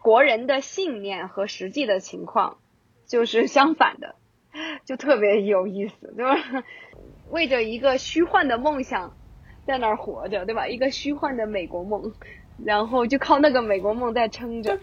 [0.00, 2.56] 国人的信念和实际的情况
[3.06, 4.14] 就是相反的，
[4.86, 6.64] 就特别有意思，对吧？
[7.30, 9.14] 为着一个虚幻的梦想
[9.66, 10.66] 在那儿活着，对吧？
[10.66, 12.12] 一个虚幻的美国梦，
[12.64, 14.78] 然后就靠那个美国梦在撑着。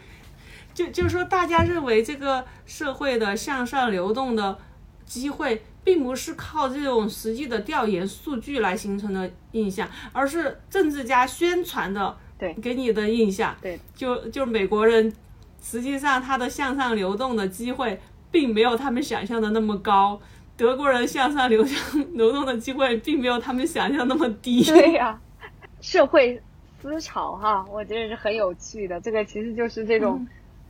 [0.74, 4.58] 就就是说，大家认为这个社会的向上流动的
[5.10, 13.56] 机会，并不是靠这种实际的调研数据来形成的印象，而是政治家宣传的对给你的印象。
[13.60, 15.12] 对，就就美国人，
[15.62, 20.22] 实际上他的向上流动的机会，并没有他们想象的那么高。
[20.56, 24.64] 德国人向上流向流动的机会，并没有他们想象那么低。
[24.70, 25.20] 对呀、
[25.82, 26.40] 社会
[26.82, 29.02] 思潮哈，我觉得是很有趣的。
[29.02, 30.28] 这个其实就是这种，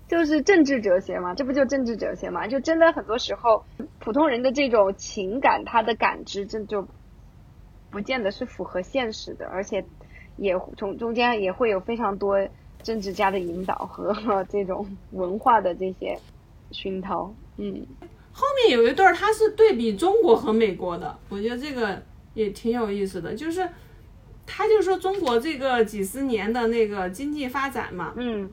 [0.09, 2.47] 就是政治哲学嘛，这不就政治哲学嘛？
[2.47, 3.63] 就真的很多时候，
[3.99, 6.85] 普通人的这种情感，他的感知，真就
[7.91, 9.85] 不见得是符合现实的，而且
[10.35, 12.35] 也从中间也会有非常多
[12.81, 16.17] 政治家的引导和和 这种文化的这些
[16.71, 17.31] 熏陶。
[17.57, 17.85] 嗯，
[18.31, 22.01] 后面有一段儿他是对比中国和美国的，我觉得这个
[22.33, 23.69] 也挺有意思的，就是
[24.47, 28.49] 他就说中国这个几十年的那个经济发展嘛，嗯，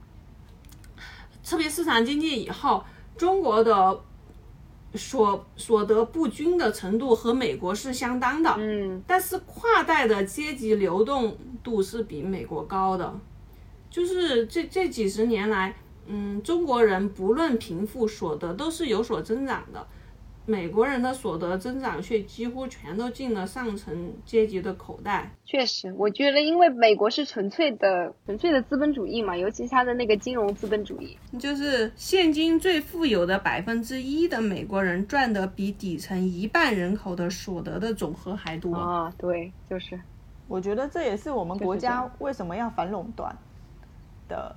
[1.48, 2.82] 特别市场经济以后，
[3.16, 4.00] 中国的
[4.94, 13.16] 所所得不均的程度和美国是相当的，嗯，但是跨代的阶级流动度是比美国高的，
[13.88, 19.86] 就是这这几十年来，嗯，中国人不论贫富所得都是有所增长的，
[20.46, 25.30] 美国人的所得增长却几乎全都进了上层阶级的口袋。
[25.44, 31.18] 确实，我觉得因为美国是纯粹的纯粹的资本主义嘛，尤其是它的那个金融资本主义。
[31.38, 38.74] 就是现今最富有的百分之一的美国人赚的比底层一半人口的所得的总和还多。
[38.74, 39.98] 啊，对，就是
[40.46, 43.36] 我觉得这也是我们国家为什么要反垄断
[44.28, 44.54] 的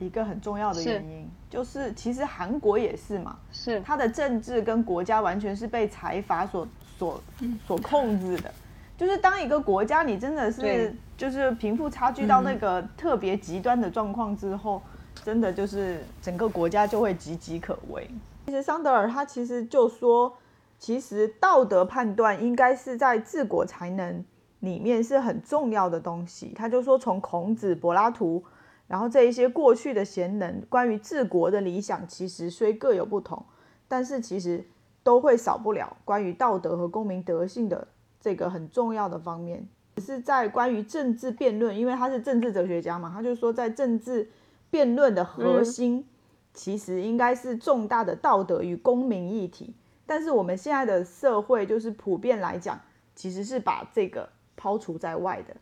[0.00, 6.66] 一个很重要的原因，就是其实韩国也是嘛，是它的政治跟国家完全是被财阀所
[6.98, 7.22] 所
[7.66, 8.50] 所控制的。
[8.96, 14.82] 就是当一个国家你真的是就是贫富差距到那个特别极端的状况之后，
[15.24, 18.10] 真的就是整个国家就会岌岌可危。
[18.46, 20.36] 其实桑德尔他其实就说，
[20.78, 24.24] 其实道德判断应该是在治国才能
[24.60, 26.52] 里面是很重要的东西。
[26.54, 28.42] 他就说，从孔子、柏拉图，
[28.90, 33.46] 然后这一些过去的贤能关于治国的理想，其实虽各有不同，
[33.86, 34.64] 但是其实
[35.04, 37.86] 都会少不了关于道德和公民德性的
[38.20, 39.68] 这个很重要的方面。
[39.94, 44.28] 只是在关于政治辩论，因为他是政治哲学家嘛，他就说在政治
[44.70, 46.04] 辩论的核心，
[46.52, 49.72] 其实应该是重大的道德与公民议题。
[50.04, 52.80] 但是我们现在的社会，就是普遍来讲，
[53.14, 55.54] 其实是把这个抛除在外的，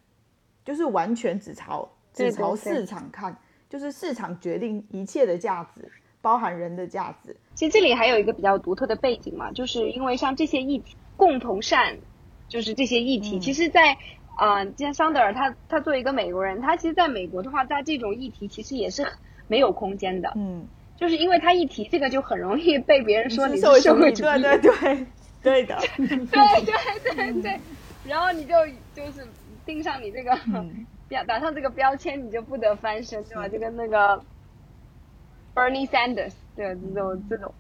[0.65, 3.37] 就是完全只朝对只朝市场看，
[3.69, 7.37] 就是市场决定一切的价值，包含人的价值。
[7.55, 11.99] 其实这里还有一个比较独特的背景嘛，就是因为像这些议题，共同善，
[12.49, 13.41] 就是这些议题，嗯。
[13.41, 13.97] 其实在，
[14.37, 19.07] 啊，像桑德尔他他作为一个美国人，他其实在美国的话，在这种议题其实也是
[19.49, 25.07] 没有空间的，嗯，就是因为他一提这个就很容易被别人说你是社会社会主主义，义，对对对，
[25.43, 27.61] 对的， 对对对对，
[28.05, 28.55] 然后你就
[28.95, 29.27] 就是
[29.67, 33.49] 钉上你这个嗯标打上这个标签，你就不得翻身，对吧？
[33.49, 34.23] 就跟那个
[35.55, 37.55] Bernie Sanders 对这种这种，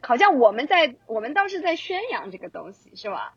[0.00, 3.34] 好像我们在我们倒是在宣扬这个东西，是吧？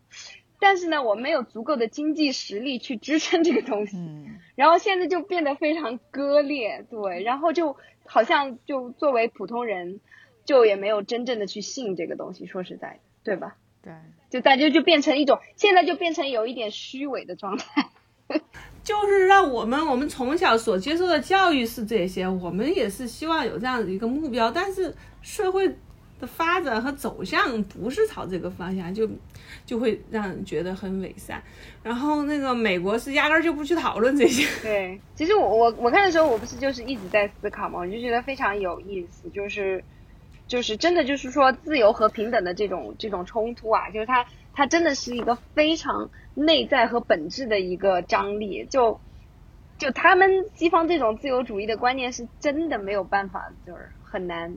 [0.60, 10.00] 但是呢，我们没有足够的经济实力去支撑这个东西，嗯，然后现在就变得非常割裂，对，然后就好像就作为普通人，
[10.46, 13.56] 就也没有真正的去信这个东西，说实在的，对吧？
[13.82, 13.94] 对。
[14.30, 17.90] 就大家就变成一种，现在就变成有一点虚伪的状态。
[18.88, 25.68] 就是让我们我们从小所接受的教育是这些，我们也是希望有这样的一个目标，但是社会
[26.22, 29.06] 的发展和走向不是朝这个方向，就
[29.66, 31.44] 就会让人觉得很伪善。
[31.84, 39.84] 然后那个美国是压根儿就不去讨论这些， 对，其实我我我看的时候，我不是就是一直在思考嘛，我就觉得非常有意思，就是
[40.48, 44.26] 就是真的就是说自由和平等的这种这种冲突啊，就是它
[44.58, 49.00] 它真的是一个非常内在和本质的一个张力，就
[49.78, 54.56] 就他们西方这种自由主义的观念是真的没有办法，就是很难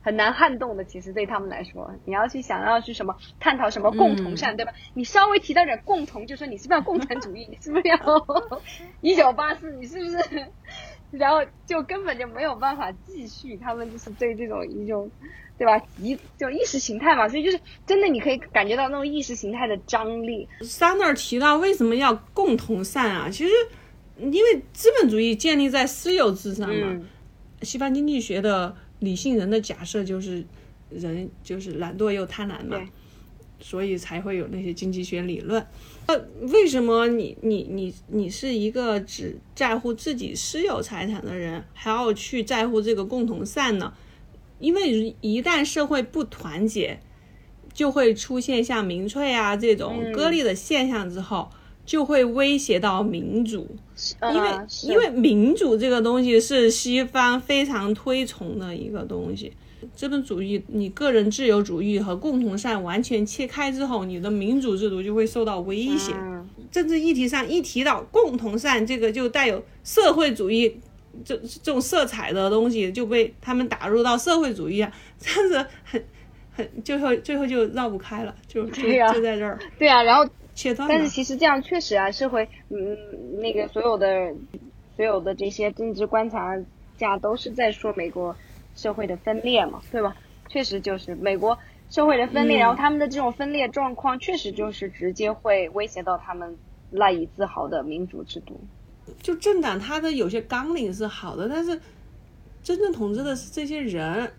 [0.00, 0.84] 很难撼动的。
[0.86, 4.72] 其实对他们来说，你要去想要去什么探讨什么共同善，对吧？
[4.94, 7.46] 你稍微提到点共同，就说你是不是要共产主义？
[7.50, 7.98] 你是不是要
[9.02, 9.72] 一九八四？
[9.72, 10.46] 你是不是？
[11.18, 13.56] 然后就根本就没有办法继续。
[13.56, 15.10] 他们就是对这种一种。
[15.56, 15.80] 对吧？
[16.00, 20.48] 一就意识形态嘛，所以就是真的，你可以感觉到那种意识形态的张力。
[20.62, 23.30] 桑德尔提到为什么要共同善啊？
[23.30, 23.52] 其实，
[24.18, 27.00] 因为资本主义建立在私有制上嘛。
[27.62, 30.44] 西方经济学的理性人的假设就是
[30.90, 32.76] 人就是懒惰又贪婪嘛，
[33.60, 35.66] 所以才会有那些经济学理论。
[36.06, 36.16] 那
[36.52, 43.92] 为什么你你你你是一个只在乎自己私有财产的人，还要去在乎这个共同善呢？
[44.58, 47.00] 因为一旦社会不团结，
[47.72, 51.50] 就会出现像民粹啊这种割裂的现象，之后
[51.84, 53.76] 就会威胁到民主。
[54.32, 54.50] 因为
[54.82, 59.52] 因为民主这个东西是西方非常推崇的一个东西，
[59.94, 66.12] 资本主义你个人自由主义和共同善完全切开之后，你的民主制度就会受到威胁。
[66.70, 70.80] 政治议题上一提到共同善，这个就带有社会主义。
[71.24, 76.04] 这这种色彩的东西就被他们打入到社会主义啊， 这样子很
[76.52, 79.56] 很最后最后就绕不开了，就就就在这儿。
[79.78, 80.88] 对啊，然后切断。
[80.88, 82.98] 但是其实这样确实啊，是会嗯
[83.40, 84.34] 那个所有的
[84.96, 86.58] 所有的这些政治观察
[86.98, 88.34] 家都是在说美国
[88.74, 90.16] 社会的分裂嘛，对吧？
[90.48, 91.58] 确实就是美国
[91.90, 96.56] 社会的分裂，然后他们的这种分裂状况确实就是直接会威胁到他们
[96.90, 98.60] 赖以自豪的民主制度。
[99.20, 101.80] 就政党，它的有些纲领是好的，但是
[102.62, 104.32] 真正统治的是这些人，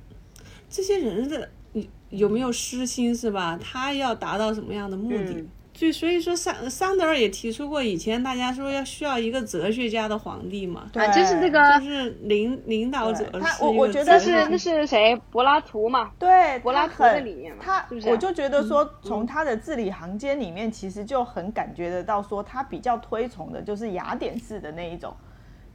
[0.70, 3.58] 这些人的有有没有私心是吧？
[3.62, 5.46] 他要达到什么样的目的？
[5.76, 13.30] 就所以说，桑桑德尔也提出过，以前大家说要需要一个哲学家的皇帝嘛，对，就是这个，就是领领导者。
[13.42, 15.14] 他我我觉得是那是谁？
[15.30, 25.14] 柏拉图嘛，对，柏拉图的理念嘛，他我就觉得说，从他的字里行间里面，其实就很感觉得到，说他比较推崇的就是雅典式的那一种，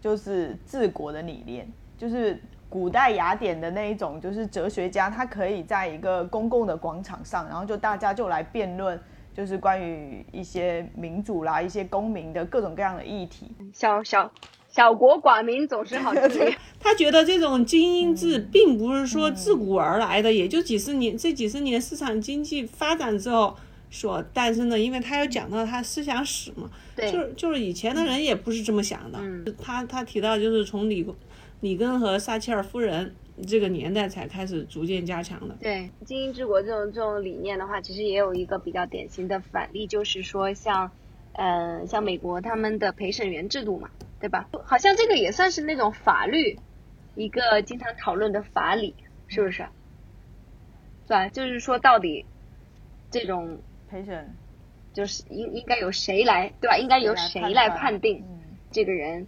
[0.01, 8.99] 就是治国的理念，就是古代雅典的那一种，就是哲学家，他可以在一个公共的广场上，然后就大家就来辩论。
[9.41, 13.47] 就是关于一些民主啦、一些公民的各种各样的议题。
[13.73, 14.31] 小小
[14.69, 23.57] 小国寡民总是好治 他觉得这种精英制并不是说自古而来的，也就几十年这几十年市场经济发展之后
[23.91, 24.79] 所诞生的。
[24.79, 29.19] 因为他有讲到他思想史嘛，就是就是以前的人也不是这么想的。
[29.59, 31.07] 他他提到就是从里
[31.61, 33.15] 里根和撒切尔夫人。
[33.47, 35.57] 这个年代才开始逐渐加强的。
[35.61, 40.91] 对精英治国这种这种理念的话，其实也有一个比较典型的反例，就是说像，
[41.33, 44.49] 呃，像美国他们的陪审员制度嘛，对吧？
[44.65, 46.59] 好像这个也算是那种法律，
[47.15, 48.95] 一个经常讨论的法理，
[49.29, 49.67] 是不是？
[51.07, 51.29] 是吧？
[51.29, 52.27] 就是说到底，
[53.11, 54.35] 这种陪审，
[54.93, 56.77] 就是应应该由谁来，对吧？
[56.79, 58.25] 应该由谁来判定
[58.71, 59.27] 这个人？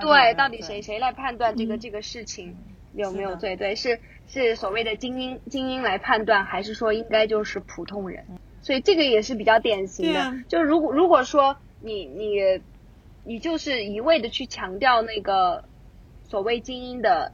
[0.00, 2.56] 对，到底谁谁来判断这个这个事情？
[2.94, 3.56] 有没有罪？
[3.56, 8.24] 对，是是所谓的精英精英来判断，还是说应该就是普通人？
[8.62, 10.34] 所以这个也是比较典型的。
[10.48, 12.60] 就如果如果说你你
[13.24, 15.64] 你就是一味的去强调那个
[16.24, 17.32] 所谓精英的，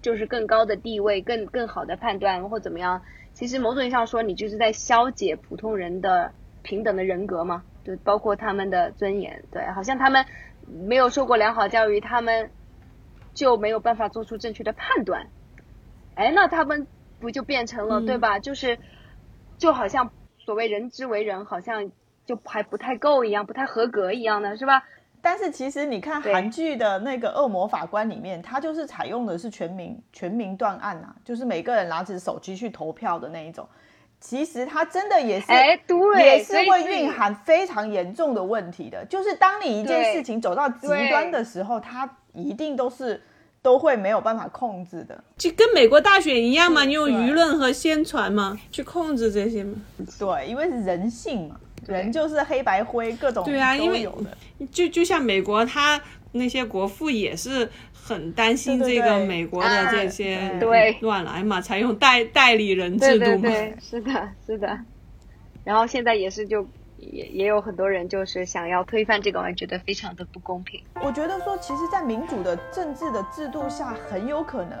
[0.00, 3.02] 就是更高的地位、更更好的判断或怎么样，
[3.34, 6.32] 其实某种意义上说，你就是在消解普通人的
[6.62, 9.42] 平等的人格嘛，就包括他们的尊严。
[9.50, 10.24] 对，好像他们
[10.66, 12.50] 没有受过良好教育，他们。
[13.34, 15.26] 就没有办法做出正确的判断，
[16.14, 16.86] 哎，那他们
[17.20, 18.38] 不就变成了对吧？
[18.38, 18.78] 就是，
[19.58, 21.90] 就好像所谓人之为人，好像
[22.26, 24.82] 就还不太够一样，不太合格一样的是吧？
[25.24, 33.66] 但是其实你看韩剧的那个恶魔法官里面，他就是采用的是全民全民断案啊，就是每个人拿着手机去投票的那一种。
[34.18, 39.04] 其实他真的也是，哎，对，也是会蕴含非常严重的问题的。
[39.06, 43.20] 就是当你一件事情走到极端的时候，他一定都是
[43.60, 45.22] 都会没有办法控制的。
[45.36, 49.74] 就跟美国大选一样嘛，你用舆论和宣传嘛去控制这些嘛。
[50.18, 54.66] 对，因为是人性嘛，人就是黑白灰各种对啊，因为有的。
[54.70, 56.00] 就就像美国，他
[56.32, 57.68] 那些国父也是。
[58.04, 60.58] 很担心这个美国的这些
[61.02, 63.42] 乱来嘛，采用代代理人制度嘛。
[63.42, 64.76] 对，是的，是的。
[65.62, 66.66] 然后现在也是，就
[67.10, 70.80] 也也有很多人就是想要推翻这个，我觉得非常的不公平。
[71.02, 74.78] 我觉得说，其实，在民主的政治的制度下，很有可能，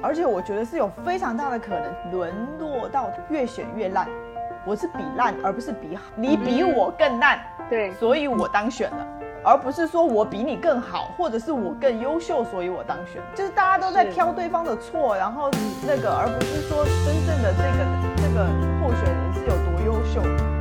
[0.00, 4.08] 而且我觉得是有非常大的可能沦落到越选越烂。
[4.66, 9.06] 我是比烂，而不是比好，你比我更烂，对，所以我当选了。
[9.46, 13.20] 而不是说我比你更好，或者是我更优秀，所以我当选。
[13.34, 15.50] 就是大家都在挑对方的错，然后
[15.86, 17.84] 那个，而不是说真正的这个
[18.16, 18.46] 这个
[18.80, 20.53] 候选人是有多优秀。